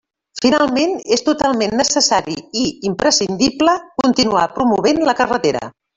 Finalment, 0.43 0.93
és 1.17 1.23
totalment 1.27 1.75
necessari 1.81 2.37
i 2.63 2.65
imprescindible 2.93 3.77
continuar 4.05 4.51
promovent 4.57 5.05
la 5.11 5.17
carretera. 5.21 5.67